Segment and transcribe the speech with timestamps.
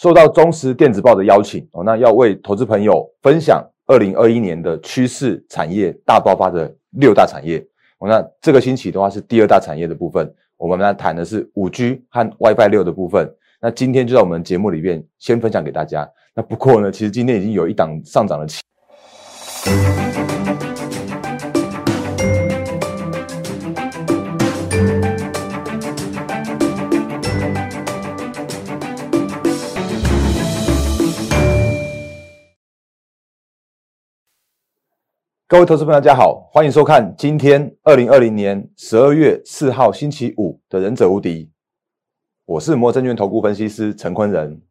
[0.00, 7.58] 受到中时电子报的邀请哦，那要为投资朋友分享二零二一年的趋势产业大爆发的六大产业
[7.98, 8.08] 哦。
[8.08, 10.26] 那这个星期的话是第二大产业的部分，
[10.56, 13.30] 我们来谈的是五 G 和 WiFi 六的部分。
[13.60, 16.10] 那今天就在我们节目里面先分享给大家。
[16.34, 18.62] 那不过呢，其实今天已经有一档上涨的起。
[35.50, 41.44] 各位投资朋友，大家好，欢迎收看今天二零二零年十二月四号星期五的《忍者无敌》，
[42.46, 44.62] 我是摩证券投顾分析师陈坤仁。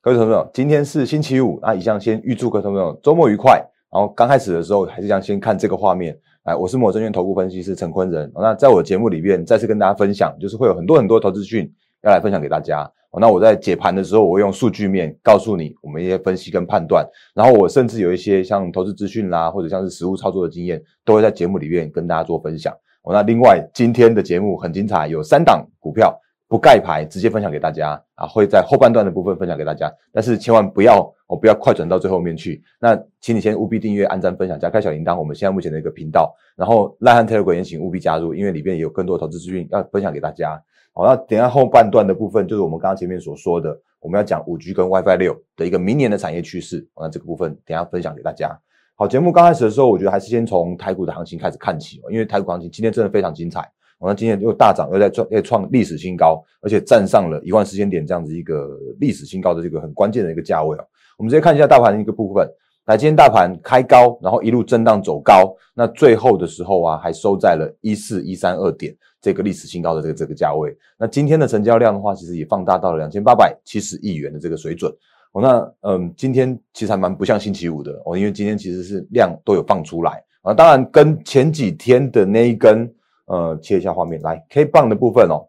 [0.00, 3.62] 各位投资朋友，今天是星期五，那以上先预祝各位投资朋友周末愉快。
[3.92, 6.18] 然后刚开始的时候，还是想先看这个画面。
[6.44, 8.32] 来，我是摩证券投顾分析师陈坤仁。
[8.34, 11.70] 那在我的节目里面，再次跟大家分享，就是会有很多很多投资讯
[12.04, 12.88] 要来分享给大家。
[13.20, 22.74] 那我在解盘的时候，我会用数据面告诉你我们一些分析跟判断，然后我甚至有一些像投资资讯啦，或者像是实物操作的经验，都会在节目里面跟大家做分享。
[23.04, 26.12] 那另外今天的节目很精彩，有三档股票
[26.48, 32.60] 不盖牌，直接分享给大家啊，会在后半段的部分分享给大家，但是千万不要哦，不要快转到最后面去。
[32.80, 40.60] 那请你先务必订阅、按赞、分享、加开小铃铛，我们现在目前的一个频道，然后赖汉 Telegram 也请务必加入，因为里面也有更多投资资讯要分享给大家。
[40.96, 46.88] 好，那等下后半段的部分就是我们刚刚前面所说的，我们要讲五 G 跟 WiFi 六的一个明年的产业趋势。
[46.96, 48.56] 那这个部分等下分享给大家。
[48.94, 53.68] 好，节目刚开始的时候，我觉得还是先从台股的行情开始看起因为台股行情今天真的非常精彩。
[53.98, 60.84] 那今天又大涨，又在创，又创历史新高，而且站上了一万四千点这样子一个历史新高的这个很关键的一个价位啊。
[61.18, 62.48] 我们直接看一下大盘的一个部分。
[62.86, 70.76] 来，今天大盘开高，然后一路震荡走高，那最后的时候啊，还收在了一四一三二点这个历史新高的这个这个价位。
[70.98, 74.92] 那今天的成交量的话，其实也放大到了两千八百七十亿元的这个水准。
[75.32, 80.52] 哦，那嗯，今天其实还蛮不像星期五的哦，因为今天其实是量都有放出来啊。
[80.52, 82.92] 当然，跟前几天的那一根
[83.24, 85.40] 呃，切一下画面来 K 棒的部分哦，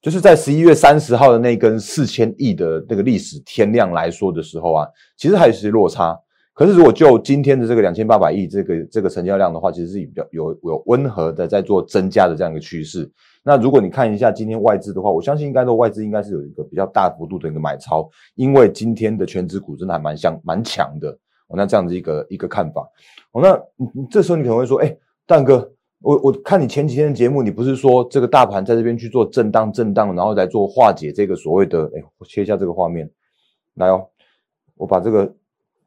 [0.00, 6.16] 就是在十一月三十号的那根四千亿的那个历史天量来说的时候啊，其实还是落差。
[6.54, 13.10] 可是，如果就今天的这个两千八百亿这个这个成交量的话，其实是比较有有温和的在做增加的这样一个趋势。
[13.42, 21.10] 那如果你看一下今天外资的话，我相信应该都外资应该是有一个比较大幅度的一个买超，因为今天的全指股真的还蛮像蛮强的。
[21.48, 22.88] 哦，那这样子一个一个看法。
[23.32, 23.60] 哦，那
[24.08, 25.72] 这时候你可能会说，哎，蛋哥，
[26.02, 33.10] 我我看你前几天的节目，你不是说这个大盘在这边去做震荡震荡，然后来做化解这个所谓的，哎，切一下这个画面，
[33.74, 34.06] 来哦，
[34.76, 35.34] 我把这个。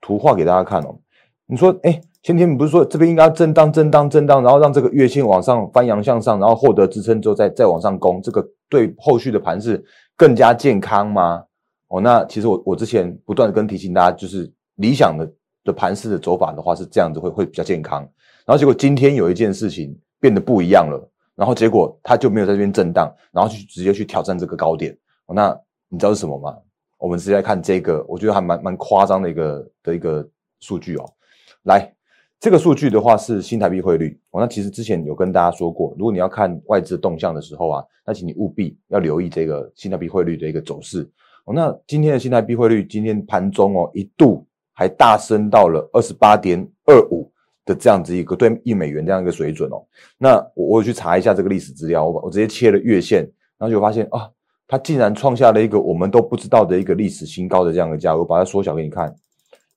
[0.02, 0.98] 图画给大家看哦，
[1.46, 9.84] 你说，哎，前天你不是说这边应该震荡、震荡、震荡，然后让这个月线往上翻阳向上，然后获得支撑之后再再往上攻，这个对后续的盘势
[10.16, 11.44] 更加健康吗？
[11.88, 15.32] 哦，那其实我我之前不断的跟提醒大家，就是理想的
[15.64, 18.02] 的盘势的走法的话是这样子会会比较健康，
[18.46, 24.92] 然后结果今天有一件事情变得不一样了，然后结果它就没有在这边震荡，然后去直接去挑战这个高点，
[25.28, 25.58] 哦，那
[25.88, 26.54] 你知道是什么吗？
[26.98, 30.28] 我们直接来看这个，我觉得还蛮蛮夸张的一个的一个
[30.60, 31.06] 数据哦。
[31.64, 31.94] 来，
[32.40, 34.42] 这个数据的话是新台币汇率哦。
[34.42, 41.08] 那其实之前有跟大家说过，如果你要看外资动向的时候啊，那请你务必要留意这个新台币汇率的一个走势
[41.46, 41.54] 哦。
[41.54, 47.32] 那今天的新台币汇率今天盘中哦一度还大升到了二十八点二五
[47.66, 49.86] 的这样子一个对一美元这样一个水准哦。
[50.18, 53.22] 那我我去查一下这个历史资料，我我直接切了月线，
[53.60, 54.30] 然后就发现啊。
[54.68, 59.16] 它竟然创下了一个我们都不知道的一个历史新高的这样的价，我把它缩小给你看。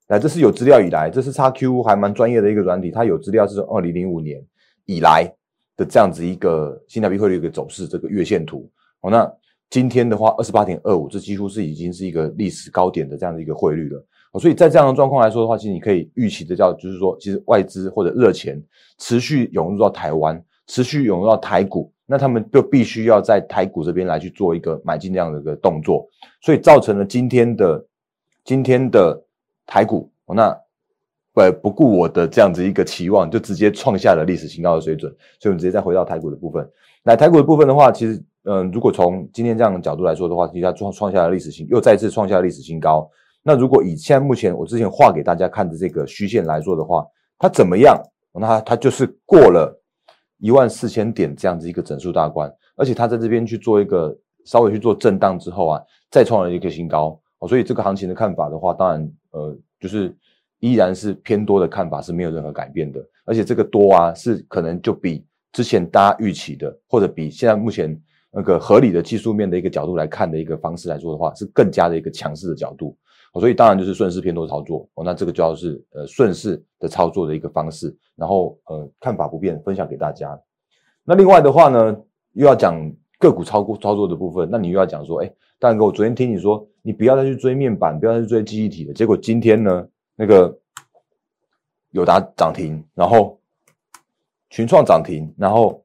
[0.09, 4.45] 来，这是有资料以来，这是 x Q 还蛮专业的一个软体，它有资料是从二零零五年
[4.87, 5.33] 以来
[5.77, 8.69] 的这样子一个新台币汇率一个走势，这个月线图。
[9.03, 9.33] 哦，那
[9.71, 14.05] 今天的话，二十八点二五，这几乎是已经是一个历史高点的这样的一个汇率了。
[14.33, 18.61] 哦，所以在这样的状况来说的话，其实你可以预期的叫，就是说，其实外资或者热钱
[18.99, 21.93] 持续涌入到台湾，持续涌入到台股。
[22.11, 26.09] 那他们就必须要在台股这边来去做一个买进这样的一个动作，
[26.43, 27.87] 所以造成了今天的
[28.45, 29.23] 今天的
[29.65, 30.49] 台股，那
[31.35, 35.09] 呃不顾我的这样子一个期望，就直接创下了历史新高的水准。
[35.39, 36.69] 所以我们直接再回到台股的部分，
[37.05, 43.09] 来台股的部分的话，其实嗯，如果从今天这样的角度来说的话，其实它创创下了历史新，又再次创下了历史新高。
[43.45, 47.07] 那如果以现在目前我之前画给大家看的这个虚线来说的话，
[47.39, 47.97] 它怎么样？
[48.33, 49.80] 那它就是过了。
[50.41, 60.17] 一万四千点这样子一个整数大关，而且它在这边去做一个稍微去做震荡之后啊，再创了一个新高哦，所以这个行情的看法的话，当然呃就是
[60.59, 68.01] 依然是偏多的看法是没有任何改变的，而且这个多啊是可能就比之前大家预期的，或者比现在目前
[68.33, 72.97] 那个合理的技术面的一个角度来看的一个方式来说的话，是更加的一个强势的角度。
[73.39, 80.37] 所以当然就是顺势偏多操作哦，那这个就要是呃顺势的操作的一个方式，然后呃看法不变分享给大家。
[81.05, 81.97] 那另外的话呢，
[82.33, 82.75] 又要讲
[83.19, 89.87] 个股操操作的部分，那你又要讲说，哎，大哥，我昨天听你说你不要再去追面板，不要再去追记忆体了，结果今天呢，
[90.17, 90.59] 那个
[91.91, 93.39] 友达涨停，然后
[94.49, 95.85] 群创涨停，然后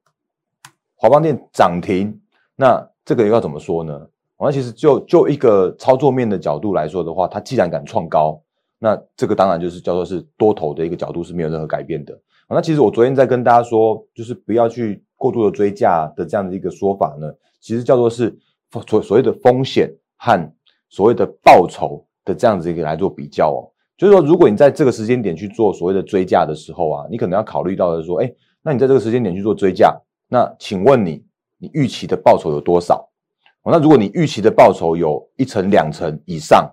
[0.95, 2.19] 华邦电涨停，
[2.55, 4.07] 那这个又要怎么说呢？
[4.37, 8.41] 那其实就就一个操作面的角度来说的话，它既然敢创高，
[8.79, 12.13] 那这个当然就是叫做是多头的一个角度是没有任何改变的。
[12.47, 18.37] 那其实我昨天在跟大家说，就是不要去过度的追价的这样的一个说法呢，其实叫做是
[18.87, 20.53] 所所谓的风险和
[20.89, 23.71] 所谓的报酬的这样子一个来做比较哦。
[23.97, 29.97] 就是说，如果你在这个时间点去做所谓的追价的时候啊，你可能要考虑到的说，哎，那你在这个时间点去做追价，
[30.27, 31.23] 那请问你
[31.57, 33.09] 你预期的报酬有多少？
[33.71, 36.71] 那如果你预期的报酬有一成、两成以上，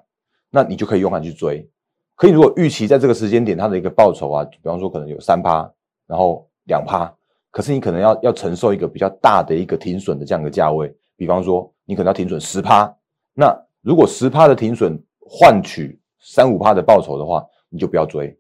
[0.50, 1.66] 那你就可以勇敢去追。
[2.14, 5.68] 可以，如果预期在这个时间点它的一个报酬啊，比方说可能有三趴，
[6.06, 7.12] 然后两趴，
[7.50, 12.94] 可是你可能要要承受一个比较大的一个停损的这样一个价位，比方说你可能要停损十趴。
[13.34, 18.36] 那如果十趴的停损换取三五趴的报酬的话，你就不要追。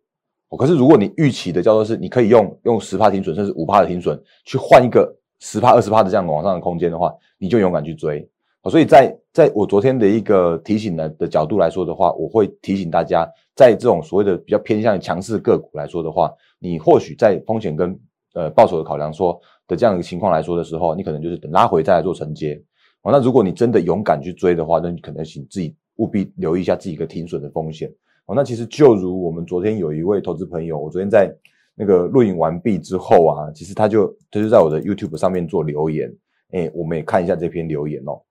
[0.58, 5.10] 可是如果你预期的叫做是你可以用用十趴停损，甚至五趴的停损去换一个
[5.40, 8.28] 十趴、二十趴的这样往上的空间的话，你就勇敢去追。
[8.70, 17.98] 所以在在我昨天的一个提醒的的角度来说的话，我会提醒大家，在这种所谓的比较偏向强势个股来说的话，你或许在风险跟
[18.34, 19.36] 呃报酬的考量说
[19.66, 22.54] 的这样一个情况来说的时候，你可能就是等拉回再来做承接。
[23.02, 27.92] 哦，那如果你真的勇敢去追的话，那你可能请自己务必留意一下自己一个停损的风险。
[28.26, 31.28] 哦，那其实就如我们昨天有一位投资朋友，我昨天在
[31.74, 36.08] 那个录影完毕之后啊，其实他就他就在我的 YouTube 上面做留言，
[36.52, 38.22] 哎，我们也看一下这篇留言哦。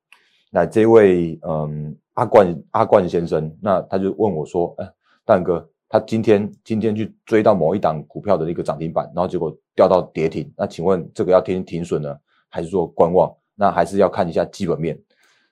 [0.53, 4.93] 那这位嗯阿冠阿冠先生，那他就问我说：“哎，
[5.23, 10.51] 蛋哥，他今天今天去追到某一档股票的一个涨停板，然后结果掉到跌停。
[10.57, 12.13] 那请问这个要停停损呢，
[12.49, 13.33] 还是说观望？
[13.55, 14.99] 那还是要看一下基本面。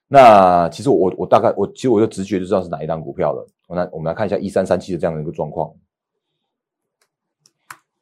[0.05, 3.47] 那其实我我大概我其实我就直觉就知道是哪一档股票了。
[3.67, 5.73] 我来我们来看一下一三三七的这样的一个状况。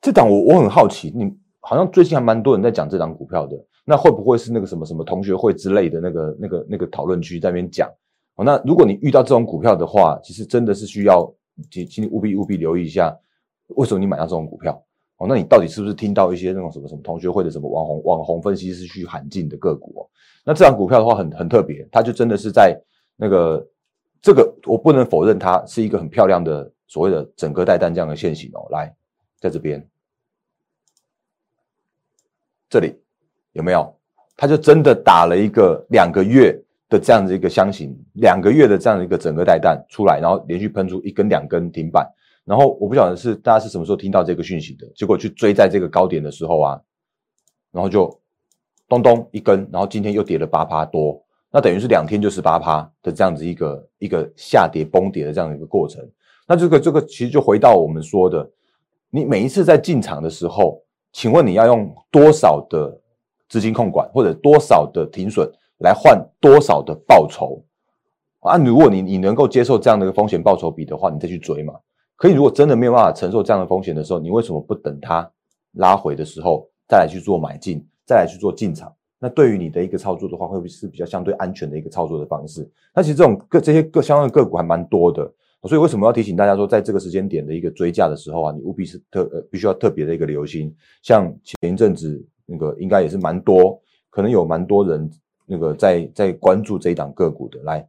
[0.02, 3.56] 这档我我很好奇，你好像最近还蛮多人在讲这档股票的。”
[3.90, 7.90] 那会不会是那个什么什么同学会之类的那个那个那个讨论区在那边讲？
[8.36, 11.34] 哦，那如果你遇到这种股票的话，其实真的是需要
[11.72, 13.18] 请请你务必务必留意一下，
[13.68, 14.84] 为什么你买到这种股票？
[15.16, 20.02] 哦，那你到底是不是听到一些那种什么什么同学会的什么网红网红分析师去喊进的个股？
[20.02, 20.04] 哦，
[20.44, 22.78] 那这张股票的话很很特别，它就真的是在
[23.16, 23.66] 那个
[24.22, 28.68] 这个我不能否认它是一个很漂亮的所谓的整个带弹这样的线型哦。
[28.70, 28.94] 来，
[29.40, 29.90] 在这边
[32.70, 32.94] 这里。
[33.58, 33.94] 有没有？
[34.40, 36.54] 他就真的打了一个两个月
[36.88, 42.08] 的这样的一个箱型，两个月的这样的一个整个带弹出来，然后连续喷出一根、两根停板。
[42.46, 46.80] 然后我不晓得是大家是什么时候听到这个讯息的，结果去追在这个高点的时候啊，
[47.72, 48.08] 然后就
[48.88, 51.20] 咚咚一根，然后今天又跌了八趴多，
[51.52, 56.08] 那等于是两天就十八趴的这样子一个一个下跌崩跌的这样的一个过程。
[56.48, 58.48] 那这个这个其实就回到我们说的，
[59.10, 60.80] 你每一次在进场的时候，
[61.12, 63.02] 请问你要用多少的？
[63.50, 65.50] 资金控管或者多少的停损
[65.80, 67.64] 来换多少的报酬
[68.40, 68.58] 啊？
[68.58, 71.74] 如果你你能够接受这样的一个风险报酬比的话，你再去追嘛。
[72.16, 75.30] 可以，如果真的没有办法承受这样的风险的时候，你为什么不等它
[75.74, 78.92] 拉回的时候再来去做买进，再来去做进场？
[79.20, 82.68] 那对于你的一个操作的话，会不会是比较相对安全的一个操作的方式？
[82.96, 85.32] 那其实这种个这些个相关的个股还蛮多的，
[85.64, 90.76] 所以为什么要提醒大家说，在这个时间点的一个追价的时候啊，你务必是特呃必须要特别的一个留心。
[91.04, 92.26] 像前一阵子。
[92.48, 95.08] 那个应该也是蛮多，可能有蛮多人
[95.46, 97.60] 那个在在关注这一档个股的。
[97.64, 97.88] 来，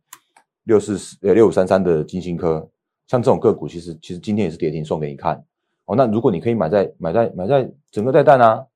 [0.65, 2.69] 六四四呃六五三三的金星科，
[3.07, 5.43] 像这种个股，其实其实今天也是跌停，送给你看
[5.87, 5.95] 哦。
[5.97, 8.67] 那如果你可以买在买在买在整个带弹啊，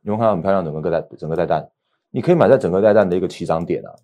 [0.00, 1.70] 你会看到很漂亮整个带整个带弹，
[2.10, 3.94] 你可以买在整个带弹的一个起涨点啊。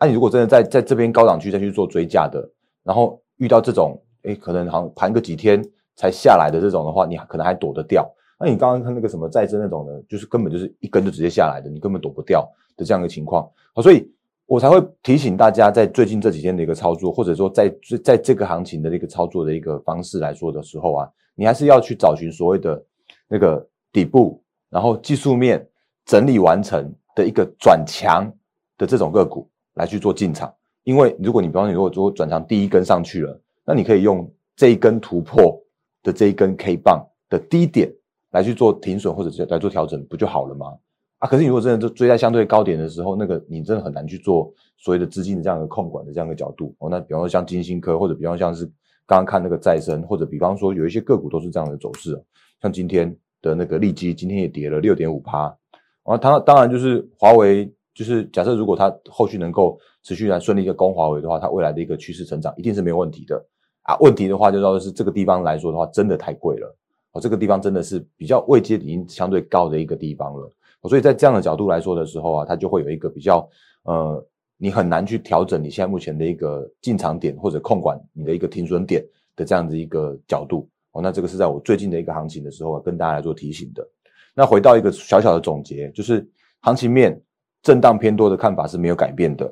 [0.00, 2.50] 那你如果真的在在这边高档区再去做追加的，
[2.82, 8.12] 然后遇到这种哎可能好像盘个几天才下来的这种的话，你可能还躲得掉。
[8.44, 12.46] 那你刚刚看那个什么再生那种的，就是根本就是一根就直接下来的，你根本躲不掉
[12.76, 14.06] 的这样一个情况好，所以
[14.44, 17.74] 我才会提醒大家，在最近这几天的一个操作，或者说在
[18.04, 22.84] 在这个行情的一个操作的一个方式来说的时候啊，你还是要去找寻所谓的
[23.28, 25.66] 那个底部，然后技术面
[26.04, 28.30] 整理完成的一个转强
[28.76, 35.58] 的这种个股来去做进场，因为如果你比方你如果做转强第一根上去了，那你可以用这一根突破
[36.02, 37.90] 的这一根 K 棒的低点。
[38.34, 40.66] 来去做停损或者是来做调整，不就好了吗？
[41.20, 41.28] 啊。
[41.28, 46.90] 可是你如果真的就追在相对高点的时候，那个你真的很难去做所谓的资金的这样的控管的这样的角度哦。
[46.90, 48.66] 那比方说像金星科，或者比方像是
[49.06, 52.20] 刚刚看那个再生，或者比方说有一些个股都是这样的走势，
[52.60, 55.56] 像今天的那个利基，今天也跌了六点五趴。
[56.02, 63.42] 啊，它当然就是华为，就是假设如果它后续能够持续来顺利的攻华为的话，它未来的一个趋势成长一定是没有问题的
[63.84, 63.96] 啊。
[64.00, 66.76] 问题的话就说是这个地方来说的话，真的太贵了
[67.14, 70.50] 哦，这个地方真的是比较位阶已经相对高的一个地方了。
[70.86, 73.48] 所以在这样的角度来说的时候啊，它就会有一个比较
[73.84, 74.22] 呃，
[74.58, 79.02] 你很难去调整你现在目前的一个进场点或者控管你的一个停损点
[79.34, 81.00] 的这样子一个角度哦。
[81.00, 83.88] 那这个是在我最近的一个行情的时候跟大家来做提醒的。
[84.34, 86.28] 那回到一个小小的总结，就是
[86.60, 87.18] 行情面
[87.62, 89.50] 震荡偏多的看法是没有改变的，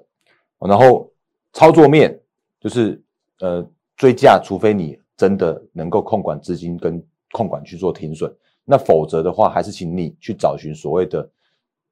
[0.59, 1.11] 然后
[1.53, 2.21] 操作面
[2.61, 3.01] 就是
[3.39, 3.67] 呃
[3.97, 8.33] 追价，除非你真的能够控管资金跟控管去做停损，
[8.65, 11.29] 那否则的话，还是请你去找寻所谓的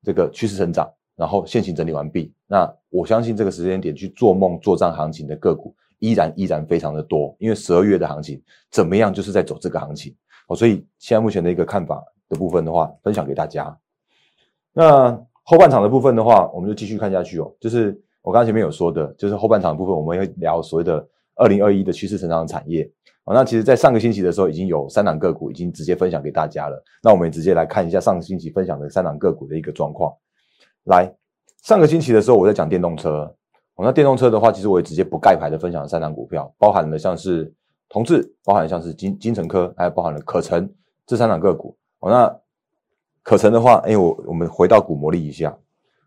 [0.04, 2.32] 这个趋势成长，然后现行整理完毕。
[2.46, 10.14] 那我相信这个时间点去做梦做账行情的个股依然依然非常的多，因为十二月的行情怎么样，就是在走这个行情
[10.46, 12.00] 哦，所以现在目前的一个看法。
[12.30, 13.76] 的部分的话，分享给大家。
[14.72, 15.10] 那
[15.42, 17.52] 后半场的部分的话，我们就继续看下去哦。
[17.58, 21.04] 就是我刚刚前面有说的，就是后半场的部分，我们会聊所谓的
[21.34, 22.88] 二零二一的趋势成长产业。
[23.24, 26.82] 哦，那其实，在上个星期的时候，已经有三档个股已经直接分享给大家了。
[27.02, 30.12] 那我们也直接来看一下上个星期分享的三档个股的一个状况。
[30.84, 31.14] 来，
[31.62, 33.34] 上个星期的时候，我在讲电动车。
[33.76, 37.52] 哦，那电动车的话，其实我也直接不盖牌的分享了三档股票，包含了像是
[37.88, 40.68] 同志，包含像是金金城科，还有包含了可成
[41.06, 41.76] 这三档个股。
[42.00, 42.40] 哦，那
[43.22, 45.56] 可成的话，哎，我我们回到股魔力一下，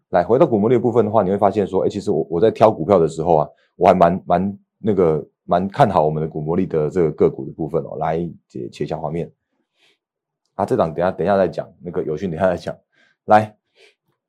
[0.10, 7.96] 来回到股魔力部分的话，你会发现说，哎，其实我我在挑股票的时候啊，我还蛮蛮那个蛮看好我们的股魔力的这个个股的部分哦。
[7.98, 9.32] 来切切一下画面，
[10.56, 12.76] 啊，这档等下等下再讲，那个有讯等下再讲。
[13.26, 13.56] 来，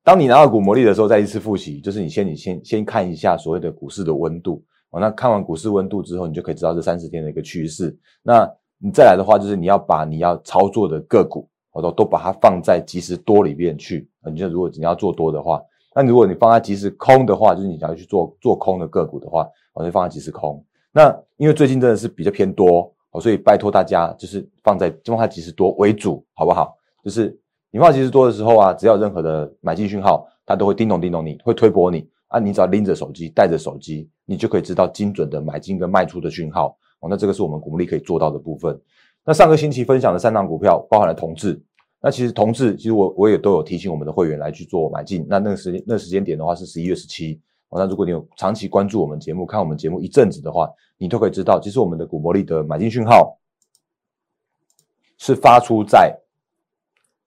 [0.03, 5.01] 当你拿到股魔力的时候，再一次复习，就是你先你先先看一下所谓的股市的温度哦。
[5.01, 7.97] 那看完股市温度之后，你就可以知道这三十天的一个趋势。
[8.23, 11.49] 那你再来的话，就是你要把你要操作的个股。
[11.73, 14.09] 我都都把它放在即时多里面去。
[14.31, 15.61] 你就如果你要做多的话，
[15.93, 20.65] 那如果你放在即时空的话，就是你想要去做做空的个股的话，我就放在即时空。
[20.97, 26.77] 那因为最近真的是比较偏多，所以拜托大家就是放在放在即时多为主，好不好？
[27.03, 27.37] 就是
[27.73, 32.39] 你放即时多的时候啊，只要任何的买进讯号，它都会叮咚叮咚，你会推波你啊。
[32.39, 36.79] 你只要拎着手机，带着手机，你就可以知道精准的买进跟卖出的讯号。
[37.01, 38.81] 哦，那这个是我们股力可以做到的部分。
[39.25, 41.61] 那上个星期分享的三档股票包含了同志，
[42.01, 45.27] 那其实同志其实我我也都有提醒我们的会员来去做买进。
[45.29, 47.41] 那那个时间那时间点的话是十一月十七。
[47.69, 53.39] 哦那如果你有长期关注我们节目，看我们节目一阵子的话，你都可以知道，其实我们的股魔力的买进讯号
[55.19, 56.17] 是发出在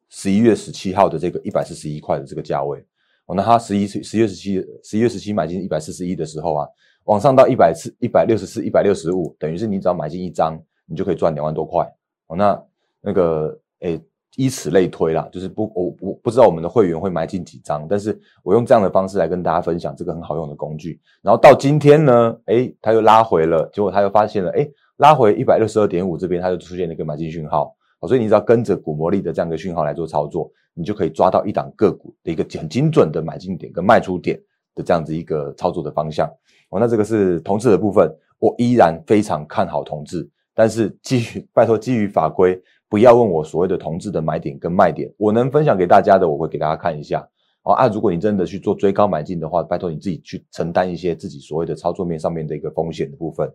[0.09, 2.79] 十一月十七号的这个一百四十一块的这个价位。
[3.25, 6.67] 哦，那它十一十一月十七十一月十七买进一百四十一的时候啊，
[7.03, 10.57] 往上到一百四一百六十四一百六十五，等于是你只要买进一张。
[10.89, 11.85] 你就可以赚两万多块
[12.27, 12.37] 哦。
[12.37, 12.65] 那
[13.01, 14.01] 那个诶，
[14.37, 21.01] 以此类推啦，就是不我我不知道我们的会员会买进几张，但是我用这样的方式来跟大家分享这个很好用的工具。
[21.23, 27.75] 然后到今天呢，诶，他又拉回了，结果他又发现了，诶，拉回一百六十二点五这边，他就出现了一个买进讯号。
[28.07, 34.39] 所以你只要跟着股魔力的这样一个讯号来做操作，你就可以抓到一档个股的一个很精准的买进点跟卖出点
[34.75, 36.27] 的这样子一个操作的方向。
[36.69, 40.29] 哦，那这个是同志的部分，我依然非常看好同志。
[40.53, 47.27] 但是基于拜托基于法规，不要问我所谓的同志的买点跟卖点，我能分享给大家的，我会给大家看一下。
[47.63, 53.45] 哦啊，如果你真的去做追高买进的话，拜托你自己去承担一些自己所谓的操作面上面的一个风险的部分。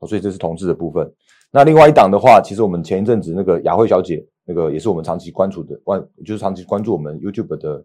[0.00, 1.10] 哦，所以这是同志的部分。
[1.50, 7.84] 那另外一档的话，其实我们前一阵子那个雅慧小姐，那个也是我们长期关注的关，就是长期关注我们 YouTube 的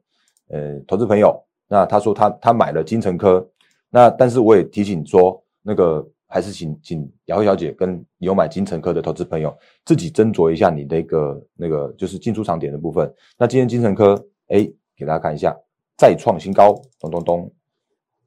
[0.50, 1.42] 呃投资朋友。
[1.70, 3.48] 那他说他他买了金城科，
[3.90, 6.06] 那但是我也提醒说那个。
[6.28, 13.12] 还是请请雅慧小姐跟有买金城科的投资朋友自己斟酌一下你的一个那个就是进出场点的部分。
[13.38, 14.14] 那今天金城科
[14.50, 15.56] 哎，给大家看一下，
[15.98, 17.52] 再创新高，咚咚咚，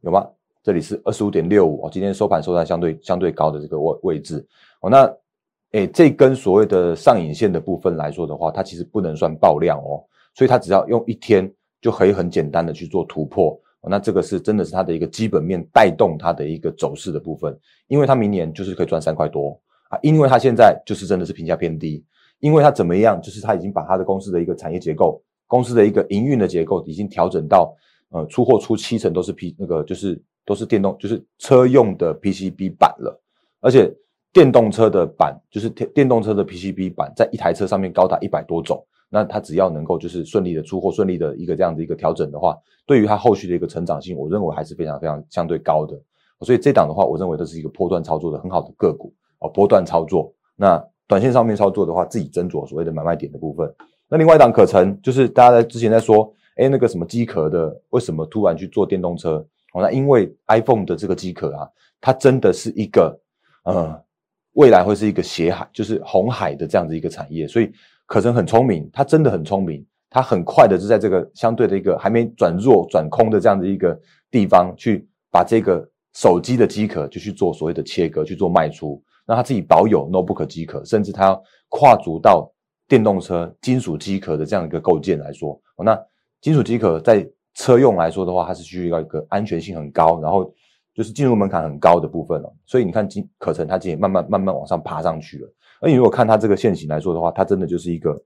[0.01, 0.27] 有吗？
[0.63, 4.47] 这里是二十五点六五哦，今天收盘收在相对相对高的这个位位置
[4.81, 4.91] 哦。
[4.91, 5.05] 那
[5.73, 10.05] 哎，这根所谓的上影线的部分来说的话，它其实不能算爆量哦，
[10.35, 13.59] 所以它只要用一天就可以很简单的去做突破。
[13.89, 17.59] 那这个是真的是它的一个基本面带动它的一个走势的部分，
[17.89, 19.59] 因为它明年就是可以赚三块多
[19.89, 22.05] 啊，因为它现在就是真的是评价偏低，
[22.41, 27.75] 因为它怎么样，就是它已经把它的公司的一个产业结构、公司的一个营运的结构已经调整到，
[28.11, 33.19] 呃，出货出七成都是 P 那个就是都是电动，就是车用的 PCB 板了，
[33.61, 33.91] 而且
[34.33, 38.85] 电动车的板，就是电电动车的 PCB 板，在一台车上面高达一百多种。
[39.11, 46.01] 那它只要能够就是顺利的出货，顺利的一个这样的一个调整的话，对于它后续的一个成长性，我认为还是非常非常相对高的。
[46.43, 50.33] 所以这档的话，我认为这是一个波段操作的很好的个股啊，波段操作。
[50.57, 53.71] 那短线上面操作的话，自己斟酌所谓的买卖点的部分。
[54.09, 59.45] 那另外一档可成，就是大家在之前在说，哎，那个什么机壳的，为什么突然去做电动车？
[59.75, 61.69] 哦，那因为 iPhone 的这个机壳啊，
[62.01, 63.21] 它真的是一个
[63.65, 64.03] 呃，
[64.55, 67.47] 未来会是一个血海，就是红海的这样的一个产业。
[67.47, 67.71] 所以
[68.11, 73.97] 可成很聪明，他真的很聪明，他很快的就在这个相对的一个还没转弱转空的这样的一个
[74.33, 79.01] 地方，去把这个手机的机壳就去做所谓的切割，去做卖出。
[79.25, 82.53] 那他自己保有 notebook 机壳，甚至他要跨足到
[82.89, 85.97] 电动车金属机壳的这样一个构建来说，那
[86.41, 87.25] 金属机壳在
[87.55, 90.53] 车用来说的话，它是需要一个安全性很高，然后
[90.93, 92.53] 就是进入门槛很高的部分哦。
[92.67, 95.49] 所以你看金可成，它今天慢慢慢慢往上爬上去了。
[95.81, 98.23] 而你如果看它这个线型来说的话，它真的就是一个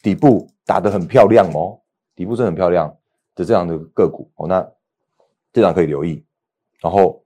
[0.00, 1.78] 底部打得很漂亮哦，
[2.16, 2.96] 底部是很漂亮
[3.34, 4.48] 的这样的个股哦。
[4.48, 4.66] 那
[5.52, 6.24] 这张可以留意，
[6.80, 7.18] 然后。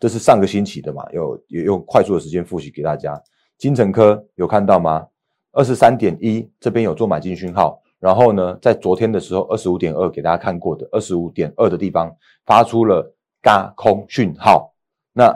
[0.00, 3.22] 这是上个星期的嘛，有也用快速的时间复习给大家。
[3.56, 5.06] 金城科有看到吗？
[5.52, 12.12] 二十三点一这边有做买进讯号，然后呢，在昨天的时候二十五点二给大家看过的，二十五点二的地方
[12.44, 14.74] 发出了嘎空讯号。
[15.12, 15.32] 那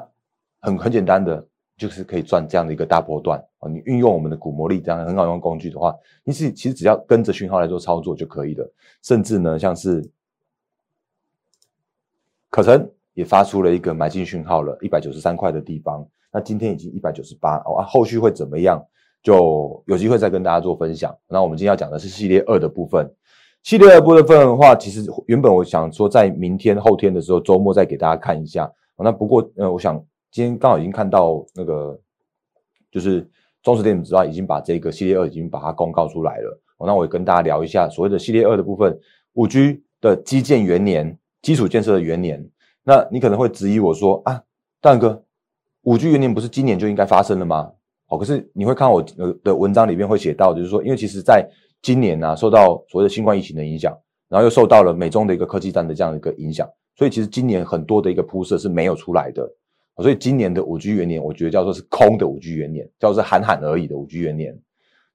[0.63, 3.69] 很很简单的，就是可以赚这样的一个大波段啊。
[3.69, 5.95] 你运用我们的股魔力这样很好用工具的话，
[6.25, 8.73] 你是其实只要跟着讯号来做操作就可以了。
[9.03, 10.11] 甚至呢，像是
[12.51, 12.91] 可成。
[13.17, 18.79] 也发出了一个买进讯号了，一百九十三块的地方，那今天已经一百九十八哦啊，后续会怎么样？
[19.23, 21.17] 就有机会再跟大家做分享。
[21.27, 23.11] 那我们今天要讲的是系列二的部分，
[23.63, 28.71] 系列二部分的话，其实原本我想说在明天后天的时候周末再给大家看一下。
[28.99, 29.97] 那不过呃，我想
[30.31, 31.99] 今天刚好已经看到那个
[32.93, 33.27] 就是
[33.67, 36.61] 中石电子之外，已经把这个系列二已经把它公告出来了。
[36.87, 38.97] 那我也跟大家聊一下所谓的系列二的部分，
[39.33, 42.49] 五 G 的基建元年，基础建设的元年。
[42.85, 44.41] 那你可能会质疑我说啊，
[44.81, 45.21] 大哥，
[45.83, 47.73] 五 G 元年不是今年就应该发生了吗？
[48.07, 49.05] 哦，可是你会看我
[49.43, 51.45] 的文章里面会写到，就是说，因为其实在
[51.83, 53.93] 今年呢，受到所谓的新冠疫情的影响，
[54.29, 59.43] 然后又受到了美中的一个科技战的这样一个影响，所以其实今年很多的一个铺设是没有出来的。
[60.03, 64.57] 所以今年的五 G 元年，我觉得叫做是空的五 G 元年，叫做是喊喊而已的五 G 元年。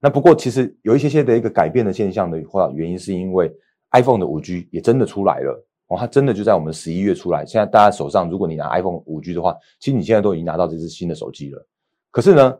[0.00, 3.52] 那不过其实有一些些的一个改变的现象的话，原因是因为
[3.92, 5.64] iPhone 的五 G 也真的出来了。
[5.86, 7.44] 哦，它真的就在我们十一月出来。
[7.46, 11.64] 现在大家手上，如果你拿 iPhone 五 G 的话，其实你现在都已经拿到这只新的手机了。
[12.10, 12.58] 可是呢，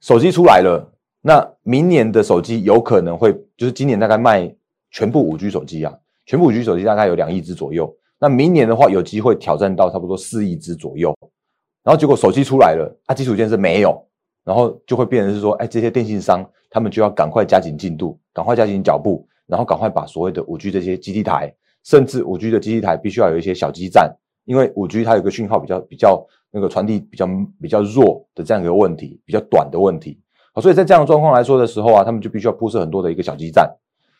[0.00, 4.54] 手机出来了，那明年的手机有可能会，就是今年大概卖
[4.90, 7.96] 全部五 G 手机啊，全部五 G 手机大概有两亿只左右。
[8.20, 11.16] 那明年的话，有机会挑战到差不多四亿只左右。
[11.82, 14.06] 然后结果手机出来了，它基础建设没有，
[14.44, 21.52] 然后就会变成是说，哎，这些电信商他们就要赶快加紧进度，赶快加紧脚步，然后赶快把所谓的五 G 这些基地台。
[21.82, 27.26] 甚至五 G 的基地台必须要有一些小基站，因为五 G 它有个讯号比较比较那个传递比较
[27.58, 30.20] 比较弱的这样一个问题，比较短的问题。
[30.52, 33.74] 好，所以在这样的状况来说的时候啊，他们就必须要铺设很多的一个小基站。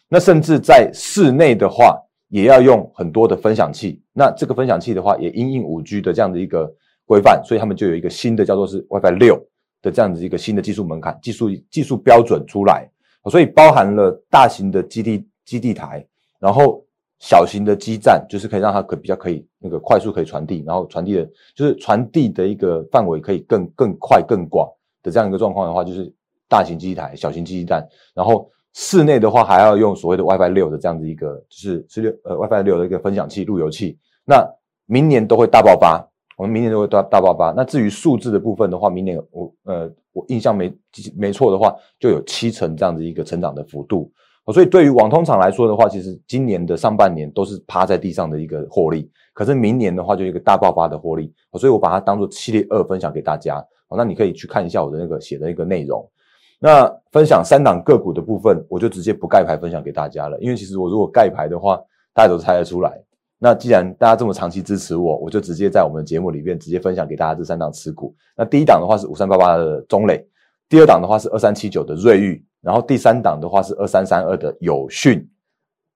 [0.08, 4.02] 那甚至在室内的话，也要用很多的分享器。
[4.14, 6.72] 那这个分享器的话，也因应五 G 的这样的一个
[7.04, 9.36] 规范，所以他们就有一个新的叫做是 WiFi 六
[9.82, 12.90] 的这样子一个新的技术门槛、技术技术标准出来。
[13.30, 16.06] 所以包含了大型的基地基地台，
[16.38, 16.82] 然后。
[17.22, 24.66] 小型的基站就是可以让它可比较可以那个快速可以传递，然后传递的就是传递的一个范围可以更更快更广
[25.02, 26.10] 的这样一个状况的话，就是
[26.48, 33.98] 大型基地台、小型基地站，然后室内的话还要用所谓的 WiFi 六的这样子一个就是是六呃 WiFi 六的一个分享器路由器。
[34.24, 34.46] 那
[34.86, 36.06] 明年都会大爆发，
[36.36, 37.52] 我们明年都会大大爆发。
[37.56, 40.72] 那至于数字的部分的话，明年我呃我印象没
[41.16, 44.10] 没错的话，就有七成这样子一个成长的幅度。
[44.52, 51.32] 所以对于网通厂来说的话，其实今年的上半年都是趴在地上的一个获利，可是明年的话就一个大爆发的获利。
[51.54, 53.64] 所以我把它当做系列二分享给大家。
[53.96, 56.08] 那你可以去看一下我的那个写的一个内容。
[56.62, 61.80] 那分享三档个股的部分，我就直接不盖牌分享给大家了，因为其实我如果盖牌的话，
[62.12, 63.02] 大家都猜得出来。
[63.38, 68.14] 那既然大家这么长期支持我，我就直接在我们的节目里面直接分享给大家这三档持股。
[68.36, 70.22] 那第一档的话是五三八八的中磊，
[70.68, 72.44] 第二档的话是二三七九的瑞昱。
[72.60, 75.26] 然后第三档的话是二三三二的有讯，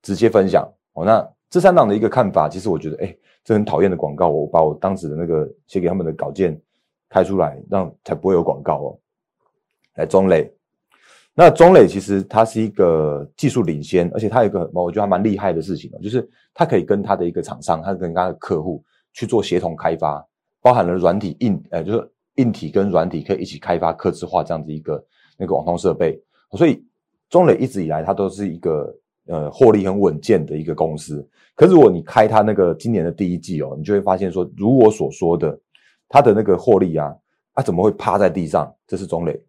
[0.00, 1.04] 直接分享哦。
[1.04, 6.58] 那这三档的一个看法，其实我觉得，哎，这很讨厌的广告，我把我当时的那个写给他们的稿件
[7.10, 8.98] 开出来，让才不会有广告哦。
[9.94, 10.50] 来中磊，
[11.34, 20.24] 那中磊其实它是一个技术领先，而且它有一个我觉得还蛮厉害的事情，就是它可以跟它的一个厂商，它跟它的客户去做协同开发，
[20.60, 25.04] 包含了软体硬，呃，就是硬体跟软体可以一起开发客制化这样子一个
[25.38, 26.20] 那个网通设备，
[26.52, 26.84] 所以
[27.28, 28.92] 中磊一直以来它都是一个
[29.26, 31.26] 呃获利很稳健的一个公司。
[31.54, 35.56] 可是如果你开它那个今年的第一季哦，你就会发现说，如我所说的，
[36.08, 37.14] 它的那个获利啊，
[37.54, 38.74] 它怎么会趴在地上？
[38.86, 39.40] 这是中磊，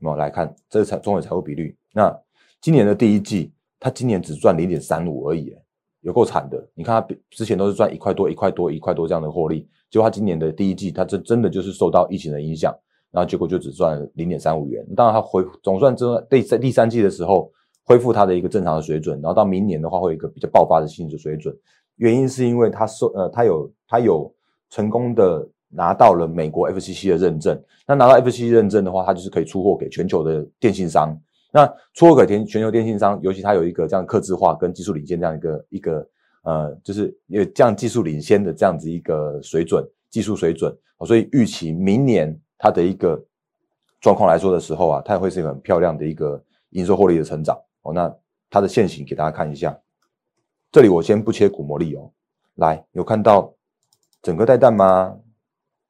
[0.00, 0.54] 有没有来看？
[0.68, 1.76] 这是财中磊财务比率。
[1.92, 2.14] 那
[2.60, 5.54] 今年的第一季，它今年只赚零点三五而已，
[6.00, 6.66] 有够惨的。
[6.74, 12.74] 你看它之前都是赚一块多、一块多、一块多这样的获利，结果它今年的第一季，它真真的就是受到疫情的影响，
[13.10, 14.86] 然后结果就只赚零点三五元。
[14.94, 17.50] 当然它回总算这第在第三季的时候。
[17.86, 21.54] 恢复它的一个正常的水准，然后到明年的话会有一个比较爆发的性质水准。
[21.96, 24.34] 原因是因为它受呃，它有它有
[24.70, 27.60] 成功的拿到了美国 FCC 的认证。
[27.86, 31.18] 那拿到 FCC 认证的话，它就是可以出货给全球的电信商。
[31.52, 36.08] 那出货给全全球电信商，尤其它有一个这样克制化跟技术领先这样一个一个
[36.42, 40.74] 呃，就是有这样技术领先的这样子一个水准技术水准。
[41.06, 43.22] 所以预期明年它的一个
[44.00, 47.56] 状况来说的时候啊，它也会是一个很漂亮的一个营收获利的成长。
[47.82, 48.12] 哦，那
[48.50, 49.78] 它的线型给大家看一下，
[50.72, 52.10] 这里我先不切股魔力哦。
[52.54, 53.52] 来，有看到
[54.22, 55.16] 整个带弹吗？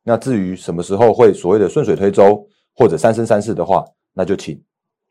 [0.04, 4.62] 那至于什么时候会所谓的顺水推舟或者三生三世的话，那就请，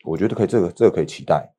[0.05, 1.51] 我觉得可以，这个这个可以期待。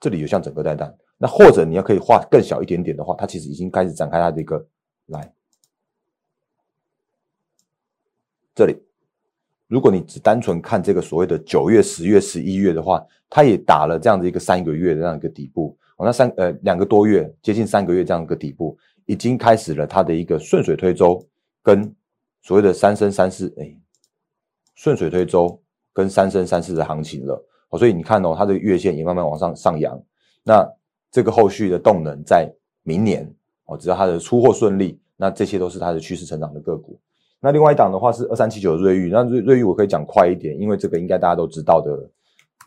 [0.00, 4.66] 这里有像整个带弹，那或者你要可以画更小一点点的话，它其实已经开始展开它的一个
[5.06, 5.32] 来，
[8.54, 8.76] 这里。
[9.68, 21.22] 如果你只单纯看这个所谓的九月、十月、十一月的话，它也打了这样的一个三个月的这样一个底部，哦，那三呃两个多月，接近三个月这样一个底部，已经开始了它的一个顺水推舟
[21.62, 21.94] 跟
[22.42, 23.76] 所谓的三升三世，哎，
[24.74, 25.60] 顺水推舟
[25.92, 30.00] 跟三升三世的行情了，哦，所以你看哦，它的月线也慢慢往上上扬，
[30.42, 30.66] 那
[31.10, 32.50] 这个后续的动能在
[32.82, 33.30] 明年，
[33.66, 36.98] 哦，只要它的出货顺利，那这些都是它的趋势成长的个股。
[37.40, 42.10] 那另外一档的话是二三七九瑞昱，那瑞瑞昱我可以讲快一点，因为这个应该大家都知道的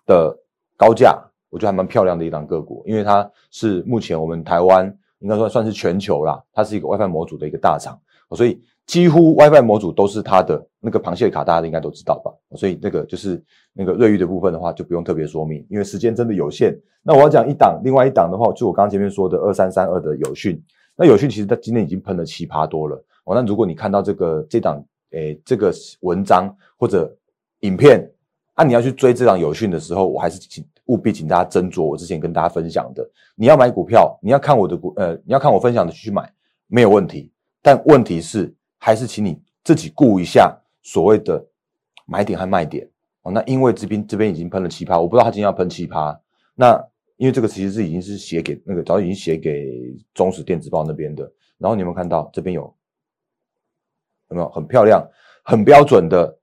[0.06, 0.38] 的
[0.76, 1.16] 高价，
[1.50, 4.86] 我觉得还蛮漂亮的一档个股，因为它是目前我们台湾
[5.20, 8.00] 应该说算是全球啦，它是一个 WiFi 模组的一个大厂，
[8.32, 12.32] 所以几乎 WiFi 模组都是它的那个螃蟹卡，大家应该都知道吧？
[12.58, 13.42] 所以那个就是
[13.74, 16.78] 那个瑞昱的部分的话就不用特别说明，因为时间真的有限。
[17.02, 20.62] 那我要讲一档，另外一档的话就我刚刚前面说的二三三二的有讯，
[20.96, 22.96] 那有讯其实它今天已经喷了七趴多了。
[23.26, 27.14] 哦，那如果你看到这个这档诶这个文章或者
[27.62, 28.06] 影片，
[28.56, 33.10] 啊，你要去追这档有讯的时候，我还是请务必请大家斟酌我之前跟大家分享的。
[33.36, 36.30] 你要买股票，你要看我的股，呃，你要看我分享的去买，
[36.68, 37.32] 没有问题。
[37.62, 38.54] 但问题是，
[38.86, 41.42] 还是请你自己顾一下所谓的
[42.06, 42.86] 买点和卖点。
[43.22, 46.20] 哦，那因为这边这边已经喷了七趴，我不知道他今天要喷七趴。
[46.54, 46.78] 那
[47.16, 51.24] 因为这个其实是已经是写给那个早已经写给中实电子报那边的。
[51.58, 52.62] 然后你有没有看到这边有？
[54.28, 55.02] 有没有很漂亮、
[55.44, 56.38] 很标准的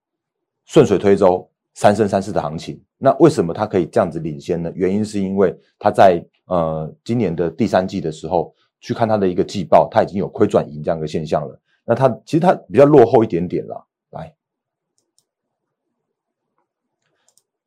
[0.64, 2.82] 顺水推舟、三升三世的行情？
[2.96, 4.72] 那为什么它可以这样子领先呢？
[4.74, 11.60] 原因是因为它在呃今年的第三季的时候去看它的一个季报，它已经有亏转盈这样一个现象了。
[11.84, 13.86] 那它其实它比较落后一点点了。
[14.10, 14.34] 来，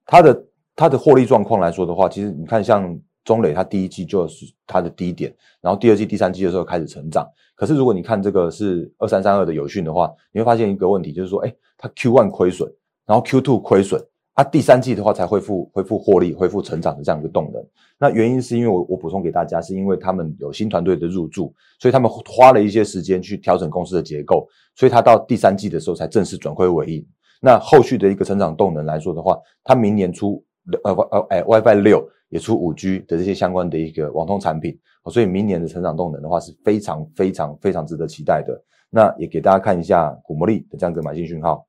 [0.06, 0.46] 它的
[0.76, 3.00] 它的获利状况来说的话，其实你看像。
[3.26, 7.26] 中磊它第一季就是它的低点，然后第二季、第三季的时候开始成长。
[7.56, 12.70] 可是如果你看这个是二三三二的有讯的话，你会发现一个问题，就是说，哎，它 Q one 亏损，
[13.06, 17.64] 然后 Q two 亏损，它第三季的话才恢复恢复获利、恢复成长的这样一个动能。
[18.00, 27.06] 那原因是因为我我补充给大家，是因为他们有新团队的入驻，所以他们花了一些时间去调整公司的结构，所以它到第三季的时候才正式转亏为盈。
[27.42, 30.44] 那后续的一个成长动能来说的话，它明年出
[30.84, 32.10] 呃呃哎 WiFi 六。
[32.30, 34.76] 也出五 G 的这些相关的一个网通产品，
[35.12, 38.60] 所以明年的成长动能的话是非常非常非常值得期待的。
[38.90, 41.68] 那也给大家看一下古魔力的这样一个买进讯号。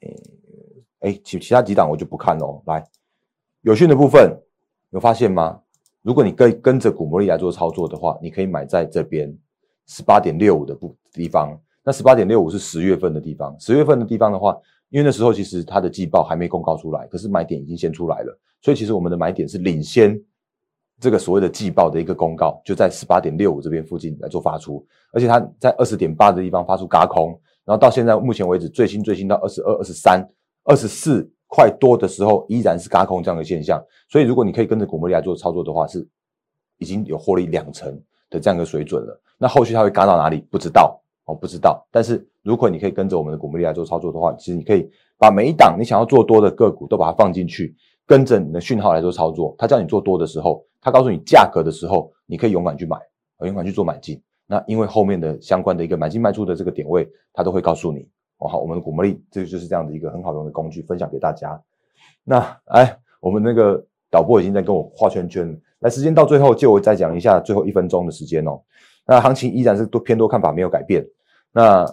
[0.00, 0.14] 诶，
[1.00, 2.62] 哎，其其他几档我就不看喽。
[2.66, 2.84] 来，
[3.62, 4.36] 有讯的部分
[4.90, 5.60] 有发现吗？
[6.02, 9.36] 如果你跟跟着古摩利来做操作的话，你可以买在这边
[9.86, 11.58] 十八点六五的部地方。
[11.84, 14.56] 那十八点六五是十月份的地方，十月份的地方的话，
[14.90, 18.38] 因为那时候其实它的季报还没公告出来，可是买点已经先出来了。
[18.60, 20.20] 所以其实我们的买点是领先
[21.00, 27.30] 这个所谓的季报的一个公告，就在十八点六五这边附近来做发出，而且它在二十点八的地方发出嘎空，
[27.64, 30.28] 然后到现在目前为止最新最新到二十二、二十三、
[30.68, 33.82] 二十四块多的时候，依然是嘎空这样的现象。
[34.06, 36.06] 所以如果你可以跟着股魔力来做操作的话，是
[36.76, 37.90] 已经有获利两成
[38.28, 39.18] 的这样一个水准了。
[39.38, 40.46] 那后续它会嘎到哪里？
[40.50, 41.86] 不知道哦，不知道。
[41.90, 47.74] 但是如果你可以跟着我们的股魔力来做操作的话，其实你可以把每一档你想要做多的个股都把它放进去。
[48.06, 52.96] 跟着你的讯号来做操作，他叫你做多的时候，他告诉你价格的时候，你可以勇敢去买，
[53.44, 54.22] 勇敢去做买进。
[54.46, 58.08] 那因为后面的相关的一个买进卖出的这个点位，他都会告诉你。
[58.38, 61.60] 哦，好，我们的股魔力，这个就是这样的一个很好用的工具，分享给大家。
[62.24, 68.60] 那哎，我们那个导播已经在跟我画圈圈了，来，时间到最后，就我再讲一下最后一分钟的时间哦。
[69.06, 71.04] 那行情依然是多偏多看法没有改变。
[71.52, 71.84] 那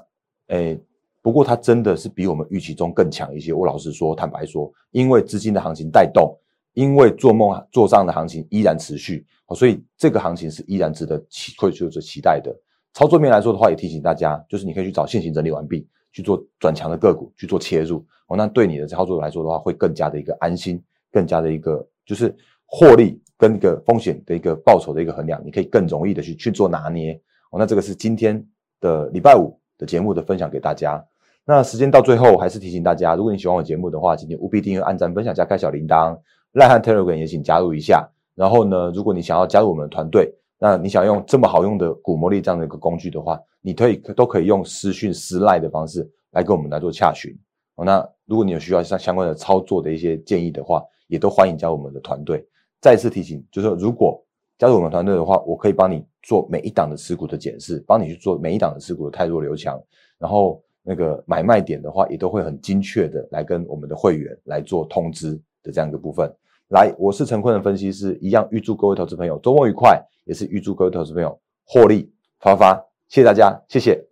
[0.47, 0.77] 哎，
[1.21, 3.51] 不过它真的是比我们预期中更强一些。
[3.51, 6.37] 我老实说，坦白说，因为资金的行情带动，
[6.73, 12.55] 因为做梦做账的行情依然持续，所以这个行情是依然值得期会就是期待的。
[12.93, 18.37] 操作面来说的话，也提醒大家，就是你可以去找现行整理完毕，去做转强的个股去做切入哦。
[18.37, 22.33] 那对你的操作来说的话，会更加的一个安心，更加的一个就是
[22.65, 27.13] 获利跟一个风险的一个报酬的一个衡量，你可以更容易的去去做拿捏
[27.51, 27.59] 哦。
[27.59, 28.41] 那这个是今天
[28.79, 31.05] 的礼拜五的节目的分享给大家。
[31.43, 36.17] 那时间到最后，还是提醒大家，如果你喜欢我节目的话，今天务必订阅、按赞、分享加开小铃铛。
[36.53, 38.09] 赖汉 Telegram 也请加入一下。
[38.35, 40.33] 然后呢，如果你想要加入我们的团队。
[40.57, 47.37] 那你想用这么好用的股魔力这样的一个工具的话，你可以都可以用私讯私赖的方式来跟我们来做洽询。
[47.75, 52.45] 哦，那如果你有需要相相关的操作的一些建议的话，也都欢迎加入我们的团队。
[52.79, 54.23] 再次提醒，就是说如果
[54.57, 59.77] 加入我们团队的话，我可以帮你做每一档的持股的检视，帮你去做每一档的持股的太弱留强，
[60.17, 66.33] 然后那个买卖点的话，也都会很精确的来跟我们的会员来做通知的这样一个部分。
[66.69, 72.73] 来，我是陈坤的分析师，一样预祝各位投资朋友周末愉快，也是预祝各位投资朋友获利发发，
[73.07, 74.03] 谢谢大家，谢谢。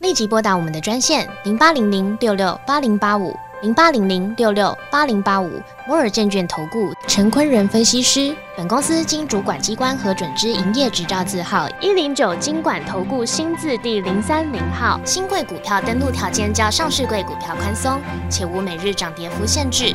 [0.00, 5.48] 立即拨打我们的专线零八零零六六八零八五零八零零六六八零八五
[5.86, 8.34] 摩尔证券投顾陈坤仁分析师。
[8.56, 15.00] 本公司经主管机关核准之营业执照字号一零九金管投顾新字第零三零号。
[15.04, 19.94] 新贵股票登录条件较上市贵股票宽松，且无每日涨跌幅限制。